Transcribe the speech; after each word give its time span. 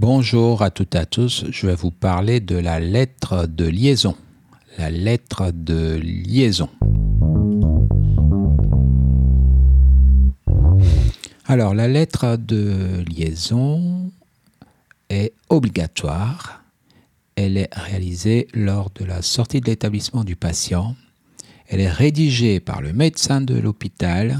Bonjour 0.00 0.62
à 0.62 0.70
toutes 0.70 0.94
et 0.94 0.98
à 0.98 1.04
tous, 1.04 1.44
je 1.50 1.66
vais 1.66 1.74
vous 1.74 1.90
parler 1.90 2.40
de 2.40 2.56
la 2.56 2.80
lettre 2.80 3.46
de 3.46 3.66
liaison. 3.66 4.16
La 4.78 4.88
lettre 4.88 5.50
de 5.52 6.00
liaison. 6.02 6.70
Alors 11.44 11.74
la 11.74 11.86
lettre 11.86 12.36
de 12.38 13.04
liaison 13.14 14.10
est 15.10 15.34
obligatoire. 15.50 16.62
Elle 17.36 17.58
est 17.58 17.68
réalisée 17.70 18.48
lors 18.54 18.88
de 18.94 19.04
la 19.04 19.20
sortie 19.20 19.60
de 19.60 19.66
l'établissement 19.66 20.24
du 20.24 20.34
patient. 20.34 20.96
Elle 21.68 21.80
est 21.80 21.92
rédigée 21.92 22.58
par 22.58 22.80
le 22.80 22.94
médecin 22.94 23.42
de 23.42 23.58
l'hôpital, 23.58 24.38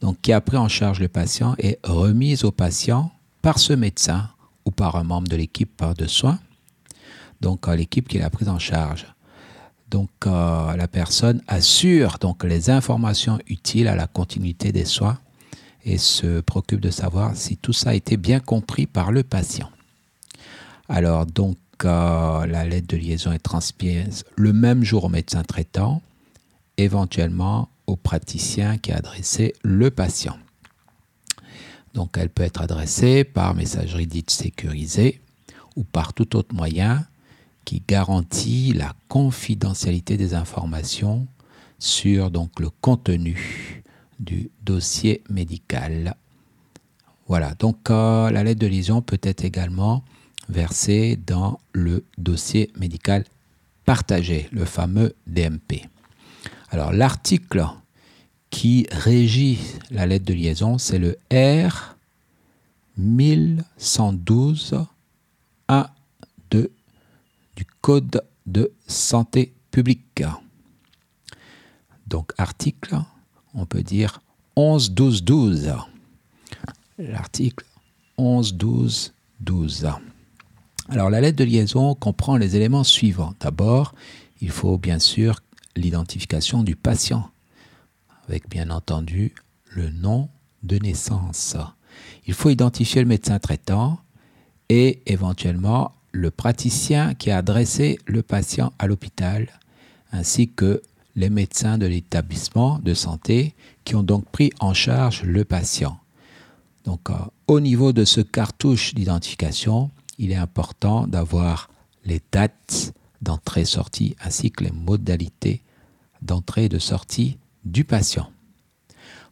donc 0.00 0.18
qui 0.22 0.32
a 0.32 0.40
pris 0.40 0.56
en 0.56 0.68
charge 0.68 0.98
le 0.98 1.08
patient 1.08 1.56
et 1.58 1.78
remise 1.84 2.44
au 2.44 2.52
patient 2.52 3.12
par 3.42 3.58
ce 3.58 3.74
médecin 3.74 4.30
ou 4.68 4.70
par 4.70 4.96
un 4.96 5.02
membre 5.02 5.28
de 5.28 5.36
l'équipe 5.36 5.82
de 5.96 6.06
soins, 6.06 6.38
donc 7.40 7.68
euh, 7.68 7.74
l'équipe 7.74 8.06
qui 8.06 8.18
l'a 8.18 8.28
prise 8.28 8.50
en 8.50 8.58
charge. 8.58 9.06
Donc 9.90 10.10
euh, 10.26 10.76
la 10.76 10.86
personne 10.86 11.40
assure 11.48 12.18
donc 12.20 12.44
les 12.44 12.68
informations 12.68 13.38
utiles 13.46 13.88
à 13.88 13.96
la 13.96 14.06
continuité 14.06 14.70
des 14.70 14.84
soins 14.84 15.18
et 15.86 15.96
se 15.96 16.40
préoccupe 16.40 16.80
de 16.80 16.90
savoir 16.90 17.34
si 17.34 17.56
tout 17.56 17.72
ça 17.72 17.90
a 17.90 17.94
été 17.94 18.18
bien 18.18 18.40
compris 18.40 18.86
par 18.86 19.10
le 19.10 19.22
patient. 19.22 19.70
Alors 20.90 21.24
donc 21.24 21.56
euh, 21.86 22.44
la 22.46 22.66
lettre 22.66 22.88
de 22.88 22.98
liaison 22.98 23.32
est 23.32 23.38
transmise 23.38 24.26
le 24.36 24.52
même 24.52 24.84
jour 24.84 25.04
au 25.04 25.08
médecin 25.08 25.44
traitant, 25.44 26.02
éventuellement 26.76 27.70
au 27.86 27.96
praticien 27.96 28.76
qui 28.76 28.92
a 28.92 28.96
adressé 28.96 29.54
le 29.62 29.90
patient. 29.90 30.36
Donc 31.94 32.16
elle 32.18 32.28
peut 32.28 32.42
être 32.42 32.60
adressée 32.60 33.24
par 33.24 33.54
messagerie 33.54 34.06
dite 34.06 34.30
sécurisée 34.30 35.20
ou 35.76 35.84
par 35.84 36.12
tout 36.12 36.36
autre 36.36 36.54
moyen 36.54 37.06
qui 37.64 37.82
garantit 37.86 38.72
la 38.72 38.94
confidentialité 39.08 40.16
des 40.16 40.34
informations 40.34 41.26
sur 41.78 42.30
le 42.30 42.70
contenu 42.80 43.82
du 44.18 44.50
dossier 44.62 45.22
médical. 45.28 46.14
Voilà, 47.26 47.54
donc 47.54 47.90
euh, 47.90 48.30
la 48.30 48.42
lettre 48.42 48.60
de 48.60 48.66
liaison 48.66 49.02
peut 49.02 49.20
être 49.22 49.44
également 49.44 50.02
versée 50.48 51.18
dans 51.26 51.60
le 51.72 52.04
dossier 52.16 52.70
médical 52.76 53.24
partagé, 53.84 54.48
le 54.50 54.64
fameux 54.64 55.14
DMP. 55.26 55.86
Alors 56.70 56.92
l'article 56.92 57.66
qui 58.50 58.86
régit 58.90 59.58
la 59.90 60.06
lettre 60.06 60.24
de 60.24 60.34
liaison, 60.34 60.78
c'est 60.78 60.98
le 60.98 61.18
R 61.32 61.96
1112 62.96 64.84
1 65.68 65.86
2 66.50 66.72
du 67.56 67.64
Code 67.80 68.22
de 68.46 68.72
santé 68.86 69.52
publique. 69.70 70.22
Donc 72.06 72.32
article, 72.38 72.98
on 73.54 73.66
peut 73.66 73.82
dire 73.82 74.20
11 74.56 74.92
12 74.92 75.24
12. 75.24 75.74
L'article 76.98 77.64
11 78.16 78.54
12 78.54 79.12
12. 79.40 79.88
Alors 80.88 81.10
la 81.10 81.20
lettre 81.20 81.36
de 81.36 81.44
liaison 81.44 81.94
comprend 81.94 82.36
les 82.36 82.56
éléments 82.56 82.84
suivants. 82.84 83.34
D'abord, 83.40 83.94
il 84.40 84.50
faut 84.50 84.78
bien 84.78 84.98
sûr 84.98 85.40
l'identification 85.76 86.62
du 86.62 86.74
patient 86.74 87.30
avec 88.28 88.48
bien 88.48 88.70
entendu 88.70 89.34
le 89.64 89.90
nom 89.90 90.28
de 90.62 90.78
naissance. 90.78 91.56
Il 92.26 92.34
faut 92.34 92.50
identifier 92.50 93.02
le 93.02 93.08
médecin 93.08 93.38
traitant 93.38 93.98
et 94.68 95.02
éventuellement 95.06 95.92
le 96.12 96.30
praticien 96.30 97.14
qui 97.14 97.30
a 97.30 97.38
adressé 97.38 97.98
le 98.06 98.22
patient 98.22 98.72
à 98.78 98.86
l'hôpital, 98.86 99.48
ainsi 100.12 100.48
que 100.48 100.82
les 101.16 101.30
médecins 101.30 101.78
de 101.78 101.86
l'établissement 101.86 102.78
de 102.78 102.94
santé 102.94 103.54
qui 103.84 103.94
ont 103.94 104.02
donc 104.02 104.24
pris 104.26 104.52
en 104.60 104.74
charge 104.74 105.22
le 105.22 105.44
patient. 105.44 105.98
Donc 106.84 107.10
euh, 107.10 107.14
au 107.46 107.60
niveau 107.60 107.92
de 107.92 108.04
ce 108.04 108.20
cartouche 108.20 108.94
d'identification, 108.94 109.90
il 110.18 110.32
est 110.32 110.36
important 110.36 111.06
d'avoir 111.06 111.70
les 112.04 112.20
dates 112.32 112.92
d'entrée-sortie 113.20 114.16
ainsi 114.22 114.50
que 114.50 114.64
les 114.64 114.70
modalités 114.70 115.62
d'entrée 116.22 116.64
et 116.64 116.68
de 116.68 116.78
sortie 116.78 117.38
du 117.64 117.84
patient. 117.84 118.30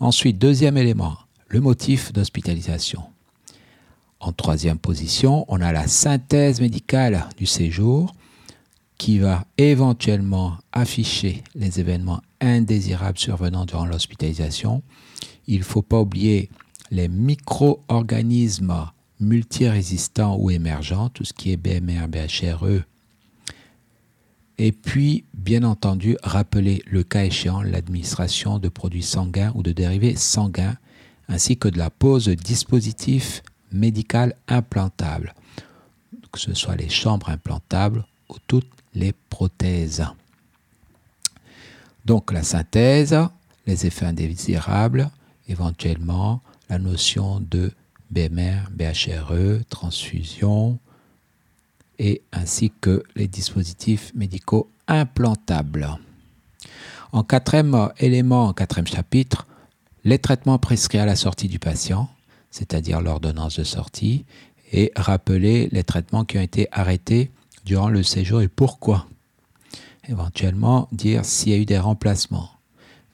Ensuite, 0.00 0.38
deuxième 0.38 0.76
élément, 0.76 1.16
le 1.48 1.60
motif 1.60 2.12
d'hospitalisation. 2.12 3.02
En 4.20 4.32
troisième 4.32 4.78
position, 4.78 5.44
on 5.48 5.60
a 5.60 5.72
la 5.72 5.86
synthèse 5.86 6.60
médicale 6.60 7.28
du 7.36 7.46
séjour 7.46 8.14
qui 8.96 9.18
va 9.18 9.44
éventuellement 9.58 10.58
afficher 10.72 11.42
les 11.54 11.80
événements 11.80 12.22
indésirables 12.40 13.18
survenant 13.18 13.66
durant 13.66 13.84
l'hospitalisation. 13.84 14.82
Il 15.48 15.58
ne 15.58 15.64
faut 15.64 15.82
pas 15.82 16.00
oublier 16.00 16.50
les 16.92 17.08
micro-organismes 17.08 18.86
multirésistants 19.18 20.36
ou 20.36 20.50
émergents, 20.50 21.08
tout 21.08 21.24
ce 21.24 21.32
qui 21.32 21.52
est 21.52 21.56
BMR, 21.56 22.06
BHRE, 22.06 22.84
et 24.64 24.70
puis, 24.70 25.24
bien 25.34 25.64
entendu, 25.64 26.16
rappeler 26.22 26.84
le 26.86 27.02
cas 27.02 27.24
échéant 27.24 27.62
l'administration 27.62 28.60
de 28.60 28.68
produits 28.68 29.02
sanguins 29.02 29.50
ou 29.56 29.64
de 29.64 29.72
dérivés 29.72 30.14
sanguins, 30.14 30.76
ainsi 31.26 31.56
que 31.56 31.66
de 31.66 31.78
la 31.78 31.90
pose 31.90 32.26
de 32.26 32.34
dispositifs 32.34 33.42
médicaux 33.72 34.32
implantables, 34.46 35.34
que 36.30 36.38
ce 36.38 36.54
soit 36.54 36.76
les 36.76 36.88
chambres 36.88 37.28
implantables 37.28 38.04
ou 38.28 38.36
toutes 38.46 38.70
les 38.94 39.12
prothèses. 39.30 40.06
Donc 42.04 42.32
la 42.32 42.44
synthèse, 42.44 43.18
les 43.66 43.84
effets 43.84 44.06
indésirables, 44.06 45.10
éventuellement 45.48 46.40
la 46.68 46.78
notion 46.78 47.40
de 47.40 47.72
BMR, 48.12 48.70
BHRE, 48.70 49.64
transfusion, 49.68 50.78
et 51.98 52.22
ainsi 52.32 52.72
que 52.80 53.02
les 53.14 53.28
dispositifs 53.28 54.12
médicaux 54.14 54.70
implantables. 54.88 55.98
En 57.12 57.22
quatrième 57.22 57.90
élément, 57.98 58.48
en 58.48 58.52
quatrième 58.52 58.86
chapitre, 58.86 59.46
les 60.04 60.18
traitements 60.18 60.58
prescrits 60.58 60.98
à 60.98 61.06
la 61.06 61.16
sortie 61.16 61.48
du 61.48 61.58
patient, 61.58 62.08
c'est-à-dire 62.50 63.00
l'ordonnance 63.00 63.58
de 63.58 63.64
sortie, 63.64 64.24
et 64.72 64.90
rappeler 64.96 65.68
les 65.70 65.84
traitements 65.84 66.24
qui 66.24 66.38
ont 66.38 66.42
été 66.42 66.66
arrêtés 66.72 67.30
durant 67.64 67.88
le 67.88 68.02
séjour 68.02 68.40
et 68.40 68.48
pourquoi. 68.48 69.06
Éventuellement, 70.08 70.88
dire 70.90 71.24
s'il 71.24 71.52
y 71.52 71.54
a 71.54 71.58
eu 71.58 71.66
des 71.66 71.78
remplacements 71.78 72.50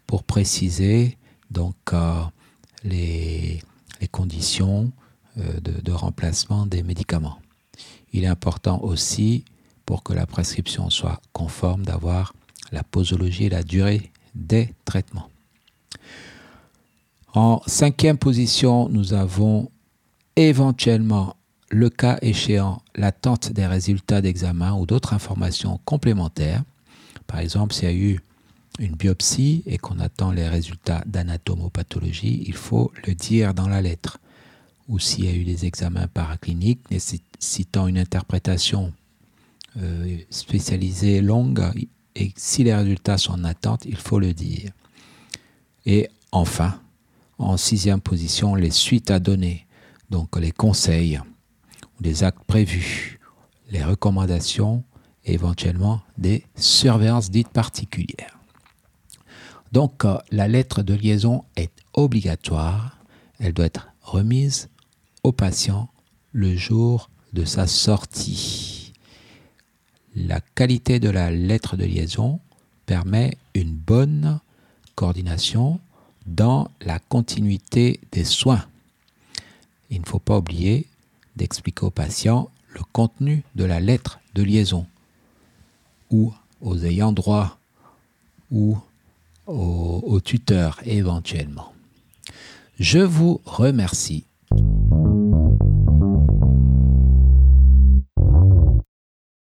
pour 0.07 0.23
préciser 0.23 1.19
donc 1.51 1.75
euh, 1.93 2.23
les, 2.85 3.61
conditions 4.13 4.91
euh, 5.39 5.61
de 5.61 5.93
remplacement 5.93 6.65
des 6.65 6.83
médicaments. 6.83 7.39
Il 8.13 8.25
est 8.25 8.29
important 8.29 8.81
aussi, 8.83 9.45
pour 9.87 10.03
que 10.03 10.13
la 10.13 10.27
prescription 10.27 10.91
soit 10.91 11.21
conforme, 11.33 11.85
d'avoir 11.85 12.35
la 12.73 12.83
posologie 12.83 13.45
et 13.45 13.51
la 13.51 13.63
durée 13.63 14.11
des 14.35 14.75
traitements. 14.85 15.31
En 17.35 17.61
cinquième 17.67 18.19
position, 18.19 18.89
nous 18.89 19.15
avons 19.15 19.71
éventuellement 20.37 21.37
le 21.71 21.91
cas 21.91 22.19
échéant 22.23 22.83
l'attente 22.95 23.53
des 23.53 23.67
résultats 23.67 24.23
d'examen 24.23 24.75
ou 24.75 24.87
d'autres 24.87 25.13
informations 25.13 25.81
complémentaires. 25.85 26.63
Par 27.27 27.41
exemple, 27.41 27.75
s'il 27.75 27.89
y 27.89 27.93
a 27.93 27.95
eu 27.95 28.21
une 28.79 28.95
biopsie 28.95 29.63
et 29.67 29.77
qu'on 29.77 29.99
attend 29.99 30.33
les 30.33 30.49
résultats 30.49 31.03
d'anatomopathologie, 31.07 32.45
il 32.47 32.55
faut 32.55 32.93
le 33.07 33.15
dire 33.15 33.55
dans 33.55 33.69
la 33.69 33.83
lettre 33.83 34.19
ou 34.89 34.99
s'il 34.99 35.27
y 35.27 35.29
a 35.29 35.35
eu 35.35 35.45
des 35.45 35.67
examens 35.67 36.09
paracliniques 36.09 36.91
nécessitant 36.91 37.87
une 37.87 37.99
interprétation 37.99 38.93
euh, 39.77 40.19
spécialisée 40.31 41.21
longue, 41.21 41.63
et 42.17 42.33
si 42.37 42.65
les 42.65 42.75
résultats 42.75 43.19
sont 43.19 43.33
en 43.33 43.45
attente, 43.45 43.85
il 43.85 43.97
faut 43.97 44.19
le 44.19 44.33
dire. 44.33 44.73
Et 45.87 46.09
enfin, 46.33 46.81
en 47.39 47.57
sixième 47.57 48.01
position, 48.01 48.55
les 48.55 48.71
suites 48.71 49.11
à 49.11 49.21
donner, 49.21 49.67
donc 50.11 50.37
les 50.37 50.51
conseils 50.51 51.21
ou 51.99 52.03
les 52.03 52.25
actes 52.25 52.43
prévus, 52.45 53.21
les 53.71 53.85
recommandations 53.85 54.83
et 55.25 55.35
éventuellement 55.35 56.01
des 56.17 56.45
surveillances 56.57 57.31
dites 57.31 57.51
particulières. 57.51 58.39
Donc 59.71 60.05
euh, 60.05 60.17
la 60.31 60.49
lettre 60.49 60.83
de 60.83 60.95
liaison 60.95 61.45
est 61.57 61.73
obligatoire, 61.93 62.99
elle 63.39 63.53
doit 63.53 63.67
être 63.67 63.89
remise 64.01 64.71
au 65.23 65.33
patient 65.33 65.89
le 66.33 66.57
jour 66.57 67.11
de 67.33 67.45
sa 67.45 67.67
sortie. 67.67 68.93
La 70.15 70.41
qualité 70.41 71.01
de 71.01 71.11
la 71.11 71.31
lettre 71.31 71.77
de 71.77 71.85
liaison 71.85 72.41
permet 72.87 73.37
une 73.55 73.73
bonne 73.73 74.41
coordination 74.95 75.81
dans 76.27 76.71
la 76.81 76.99
continuité 76.99 78.01
des 78.13 78.25
soins. 78.25 78.65
Il 79.91 80.01
ne 80.01 80.07
faut 80.07 80.19
pas 80.19 80.39
oublier 80.39 80.87
d'expliquer 81.37 81.87
au 81.87 81.91
patient 81.91 82.51
le 82.75 82.81
contenu 82.93 83.45
de 83.55 83.65
la 83.65 83.81
lettre 83.81 84.21
de 84.35 84.43
liaison 84.43 84.87
ou 86.11 86.33
aux 86.61 86.79
ayants 86.85 87.13
droit 87.13 87.59
ou 88.51 88.77
au, 89.47 90.03
au 90.05 90.21
tuteur 90.21 90.81
éventuellement. 90.85 91.73
Je 92.79 92.99
vous 92.99 93.41
remercie 93.45 94.25